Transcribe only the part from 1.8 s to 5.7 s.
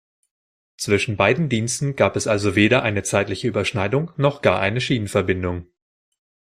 gab es also weder eine zeitliche Überschneidung noch gar eine Schienenverbindung.